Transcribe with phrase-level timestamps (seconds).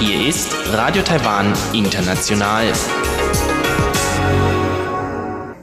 [0.00, 2.72] Hier ist Radio Taiwan International.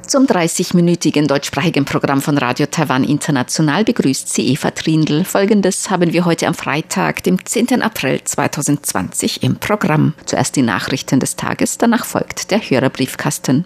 [0.05, 5.25] Zum 30-minütigen deutschsprachigen Programm von Radio Taiwan International begrüßt sie Eva Trindl.
[5.25, 7.81] Folgendes haben wir heute am Freitag, dem 10.
[7.81, 10.13] April 2020 im Programm.
[10.25, 13.65] Zuerst die Nachrichten des Tages, danach folgt der Hörerbriefkasten.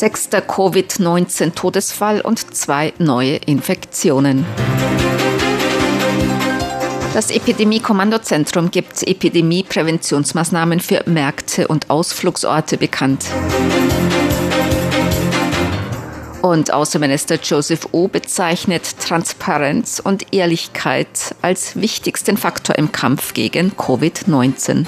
[0.00, 4.46] Sechster Covid-19-Todesfall und zwei neue Infektionen.
[7.12, 13.26] Das Epidemie-Kommandozentrum gibt Epidemie-Präventionsmaßnahmen für Märkte und Ausflugsorte bekannt.
[16.40, 24.86] Und Außenminister Joseph O bezeichnet Transparenz und Ehrlichkeit als wichtigsten Faktor im Kampf gegen Covid-19.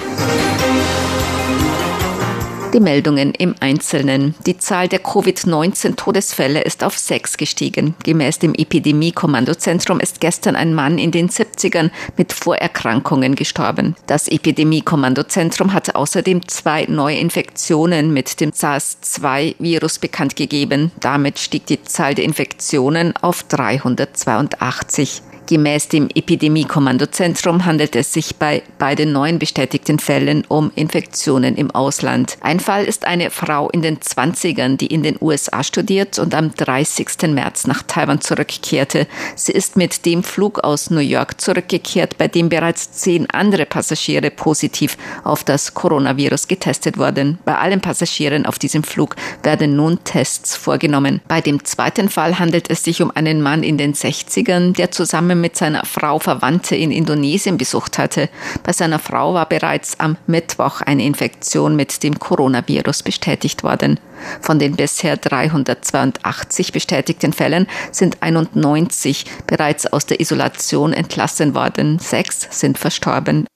[2.73, 4.33] Die Meldungen im Einzelnen.
[4.47, 7.93] Die Zahl der Covid-19-Todesfälle ist auf sechs gestiegen.
[8.03, 13.95] Gemäß dem Epidemie-Kommandozentrum ist gestern ein Mann in den 70ern mit Vorerkrankungen gestorben.
[14.07, 20.91] Das Epidemie-Kommandozentrum hat außerdem zwei neue Infektionen mit dem SARS-2-Virus bekannt gegeben.
[20.99, 25.21] Damit stieg die Zahl der Infektionen auf 382.
[25.47, 32.37] Gemäß dem Epidemie-Kommandozentrum handelt es sich bei beiden neuen bestätigten Fällen um Infektionen im Ausland.
[32.41, 36.53] Ein Fall ist eine Frau in den 20ern, die in den USA studiert und am
[36.53, 37.07] 30.
[37.29, 39.05] März nach Taiwan zurückkehrte.
[39.35, 44.31] Sie ist mit dem Flug aus New York zurückgekehrt, bei dem bereits zehn andere Passagiere
[44.31, 47.37] positiv auf das Coronavirus getestet wurden.
[47.43, 51.21] Bei allen Passagieren auf diesem Flug werden nun Tests vorgenommen.
[51.27, 55.32] Bei dem zweiten Fall handelt es sich um einen Mann in den 60ern, der zusammen
[55.33, 58.29] zusammen mit seiner Frau Verwandte in Indonesien besucht hatte.
[58.63, 63.99] Bei seiner Frau war bereits am Mittwoch eine Infektion mit dem Coronavirus bestätigt worden.
[64.41, 71.99] Von den bisher 382 bestätigten Fällen sind 91 bereits aus der Isolation entlassen worden.
[71.99, 73.47] Sechs sind verstorben.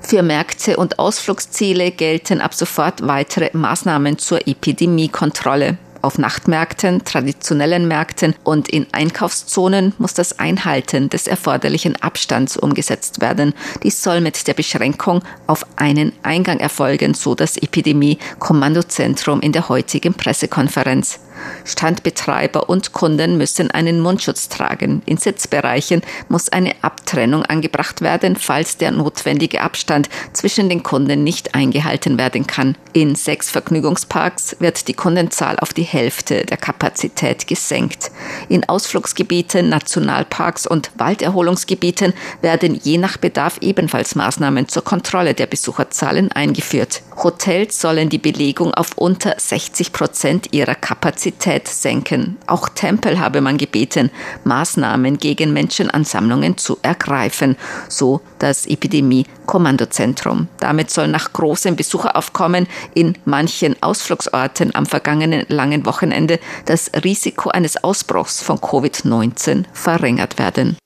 [0.00, 5.76] Für Märkte und Ausflugsziele gelten ab sofort weitere Maßnahmen zur Epidemiekontrolle.
[6.02, 13.52] Auf Nachtmärkten, traditionellen Märkten und in Einkaufszonen muss das Einhalten des erforderlichen Abstands umgesetzt werden.
[13.82, 20.14] Dies soll mit der Beschränkung auf einen Eingang erfolgen, so das Epidemie-Kommandozentrum in der heutigen
[20.14, 21.20] Pressekonferenz.
[21.64, 25.02] Standbetreiber und Kunden müssen einen Mundschutz tragen.
[25.06, 31.54] In Sitzbereichen muss eine Abtrennung angebracht werden, falls der notwendige Abstand zwischen den Kunden nicht
[31.54, 32.76] eingehalten werden kann.
[32.92, 38.10] In sechs Vergnügungsparks wird die Kundenzahl auf die Hälfte der Kapazität gesenkt.
[38.48, 46.32] In Ausflugsgebieten, Nationalparks und Walderholungsgebieten werden je nach Bedarf ebenfalls Maßnahmen zur Kontrolle der Besucherzahlen
[46.32, 47.02] eingeführt.
[47.22, 52.38] Hotels sollen die Belegung auf unter 60 Prozent ihrer Kapazität senken.
[52.46, 54.10] Auch Tempel habe man gebeten,
[54.44, 57.56] Maßnahmen gegen Menschenansammlungen zu ergreifen,
[57.88, 60.48] so das Epidemie-Kommandozentrum.
[60.58, 67.84] Damit soll nach großem Besucheraufkommen in manchen Ausflugsorten am vergangenen langen Wochenende das Risiko eines
[67.84, 70.76] Ausbruchs von Covid-19 verringert werden.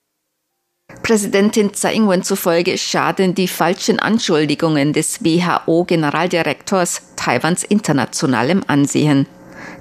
[1.05, 9.27] Präsidentin Tsai Ing-wen zufolge schaden die falschen Anschuldigungen des WHO-Generaldirektors Taiwans internationalem Ansehen.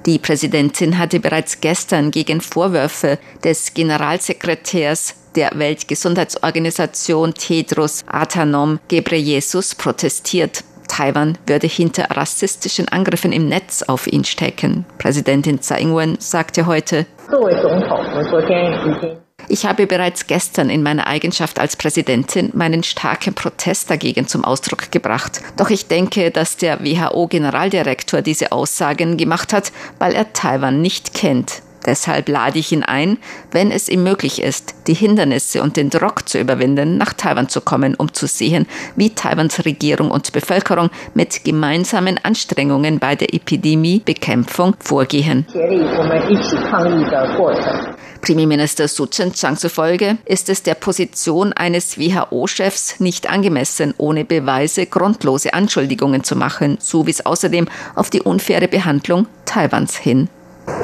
[0.04, 10.62] Die Präsidentin hatte bereits gestern gegen Vorwürfe des Generalsekretärs der Weltgesundheitsorganisation Tedros Adhanom Ghebreyesus protestiert.
[10.88, 14.84] Taiwan würde hinter rassistischen Angriffen im Netz auf ihn stecken.
[14.98, 17.06] Präsidentin Tsai Ing-wen sagte heute,
[19.48, 24.90] ich habe bereits gestern in meiner Eigenschaft als Präsidentin meinen starken Protest dagegen zum Ausdruck
[24.90, 25.40] gebracht.
[25.56, 31.63] Doch ich denke, dass der WHO-Generaldirektor diese Aussagen gemacht hat, weil er Taiwan nicht kennt.
[31.86, 33.18] Deshalb lade ich ihn ein,
[33.50, 37.60] wenn es ihm möglich ist, die Hindernisse und den Druck zu überwinden, nach Taiwan zu
[37.60, 44.76] kommen, um zu sehen, wie Taiwans Regierung und Bevölkerung mit gemeinsamen Anstrengungen bei der Epidemiebekämpfung
[44.80, 45.46] vorgehen.
[48.22, 55.52] Premierminister Su Chen-Chang zufolge ist es der Position eines WHO-Chefs nicht angemessen, ohne Beweise grundlose
[55.52, 60.30] Anschuldigungen zu machen, so wie es außerdem auf die unfaire Behandlung Taiwans hin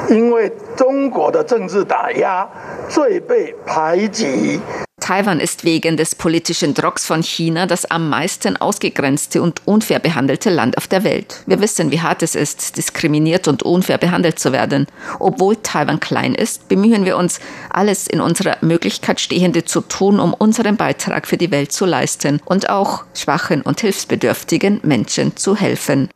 [0.09, 2.47] 因为中国的政治打压
[2.89, 4.59] 最被排挤。
[5.01, 10.77] Taiwan ist wegen des politischen Drucks von China das am meisten ausgegrenzte und unfair behandelte Land
[10.77, 11.41] auf der Welt.
[11.47, 14.85] Wir wissen, wie hart es ist, diskriminiert und unfair behandelt zu werden.
[15.19, 17.39] Obwohl Taiwan klein ist, bemühen wir uns,
[17.71, 22.39] alles in unserer Möglichkeit Stehende zu tun, um unseren Beitrag für die Welt zu leisten
[22.45, 26.09] und auch schwachen und hilfsbedürftigen Menschen zu helfen.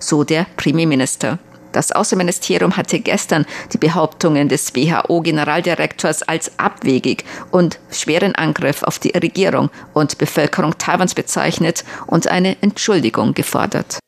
[0.00, 1.38] So der Premierminister.
[1.72, 9.10] Das Außenministerium hatte gestern die Behauptungen des WHO-Generaldirektors als abwegig und schweren Angriff auf die
[9.10, 13.98] Regierung und Bevölkerung Taiwans bezeichnet und eine Entschuldigung gefordert.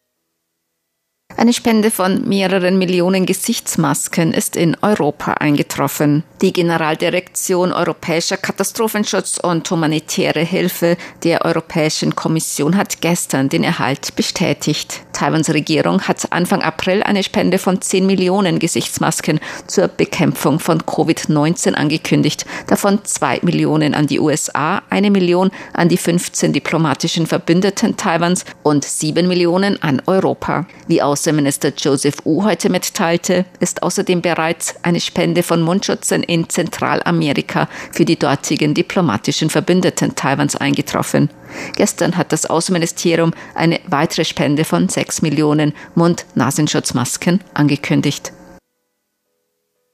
[1.37, 6.23] Eine Spende von mehreren Millionen Gesichtsmasken ist in Europa eingetroffen.
[6.43, 15.03] Die Generaldirektion Europäischer Katastrophenschutz und humanitäre Hilfe der Europäischen Kommission hat gestern den Erhalt bestätigt.
[15.21, 21.75] Taiwans Regierung hat Anfang April eine Spende von 10 Millionen Gesichtsmasken zur Bekämpfung von Covid-19
[21.75, 28.47] angekündigt, davon 2 Millionen an die USA, eine Million an die 15 diplomatischen Verbündeten Taiwans
[28.63, 30.65] und 7 Millionen an Europa.
[30.87, 37.69] Wie Außenminister Joseph Wu heute mitteilte, ist außerdem bereits eine Spende von Mundschutzen in Zentralamerika
[37.93, 41.29] für die dortigen diplomatischen Verbündeten Taiwans eingetroffen.
[41.77, 48.33] Gestern hat das Außenministerium eine weitere Spende von 6 Millionen Mund-Nasenschutzmasken angekündigt.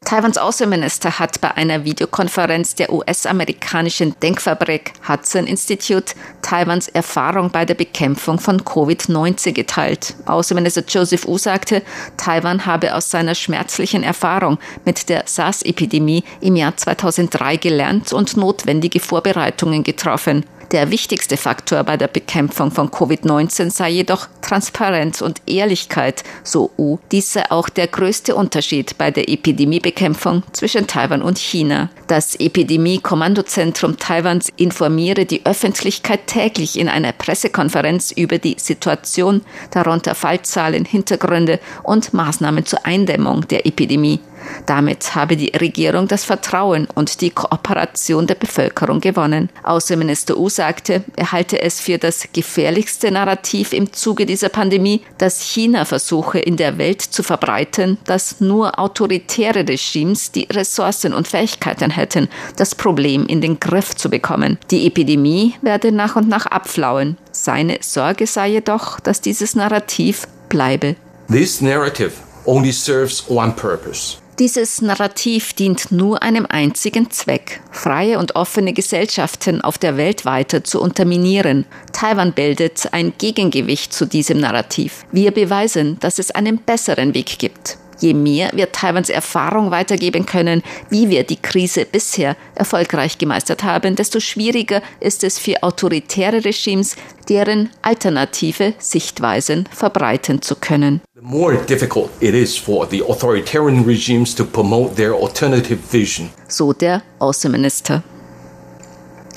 [0.06, 7.74] Taiwans Außenminister hat bei einer Videokonferenz der US-amerikanischen Denkfabrik Hudson Institute Taiwans Erfahrung bei der
[7.74, 10.14] Bekämpfung von Covid-19 geteilt.
[10.26, 11.82] Außenminister Joseph Wu sagte,
[12.16, 19.00] Taiwan habe aus seiner schmerzlichen Erfahrung mit der SARS-Epidemie im Jahr 2003 gelernt und notwendige
[19.00, 20.44] Vorbereitungen getroffen.
[20.72, 26.98] Der wichtigste Faktor bei der Bekämpfung von Covid-19 sei jedoch Transparenz und Ehrlichkeit, so U.
[27.12, 31.88] Dies sei auch der größte Unterschied bei der Epidemiebekämpfung zwischen Taiwan und China.
[32.08, 40.84] Das Epidemie-Kommandozentrum Taiwans informiere die Öffentlichkeit täglich in einer Pressekonferenz über die Situation, darunter Fallzahlen,
[40.84, 44.18] Hintergründe und Maßnahmen zur Eindämmung der Epidemie.
[44.66, 49.50] Damit habe die Regierung das Vertrauen und die Kooperation der Bevölkerung gewonnen.
[49.62, 55.42] Außenminister U sagte, er halte es für das gefährlichste Narrativ im Zuge dieser Pandemie, dass
[55.42, 61.90] China versuche in der Welt zu verbreiten, dass nur autoritäre Regimes die Ressourcen und Fähigkeiten
[61.90, 64.58] hätten, das Problem in den Griff zu bekommen.
[64.70, 67.16] Die Epidemie werde nach und nach abflauen.
[67.32, 70.96] Seine Sorge sei jedoch, dass dieses Narrativ bleibe.
[71.28, 72.12] This narrative
[72.46, 79.62] only serves one purpose dieses Narrativ dient nur einem einzigen Zweck, freie und offene Gesellschaften
[79.62, 81.64] auf der Welt weiter zu unterminieren.
[81.92, 85.04] Taiwan bildet ein Gegengewicht zu diesem Narrativ.
[85.10, 87.78] Wir beweisen, dass es einen besseren Weg gibt.
[87.98, 93.96] Je mehr wir Taiwans Erfahrung weitergeben können, wie wir die Krise bisher erfolgreich gemeistert haben,
[93.96, 96.96] desto schwieriger ist es für autoritäre Regimes,
[97.28, 101.00] deren alternative Sichtweisen verbreiten zu können.
[101.28, 106.30] More difficult it is for the authoritarian regimes to promote their alternative vision.
[106.46, 108.04] So der Außenminister.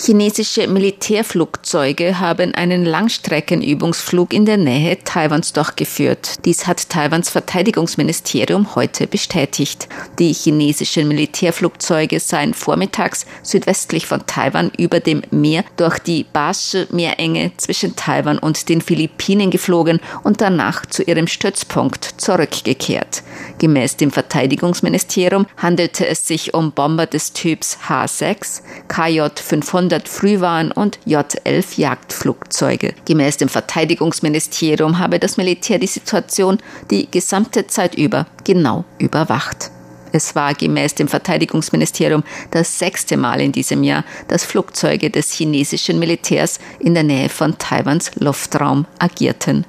[0.02, 6.46] Chinesische Militärflugzeuge haben einen Langstreckenübungsflug in der Nähe Taiwans durchgeführt.
[6.46, 9.90] Dies hat Taiwans Verteidigungsministerium heute bestätigt.
[10.18, 17.98] Die chinesischen Militärflugzeuge seien vormittags südwestlich von Taiwan über dem Meer durch die Bashi-Meerenge zwischen
[17.98, 23.22] Taiwan und den Philippinen geflogen und danach zu ihrem Stützpunkt zurückgekehrt.
[23.58, 30.72] Gemäß dem Verteidigungsministerium handelte es sich um Bomber des Typs H6, KJ 500 100 Frühwahn-
[30.72, 32.94] und J-11 Jagdflugzeuge.
[33.06, 36.60] Gemäß dem Verteidigungsministerium habe das Militär die Situation
[36.92, 39.72] die gesamte Zeit über genau überwacht.
[40.12, 45.98] Es war gemäß dem Verteidigungsministerium das sechste Mal in diesem Jahr, dass Flugzeuge des chinesischen
[46.00, 49.66] Militärs in der Nähe von Taiwans Luftraum agierten.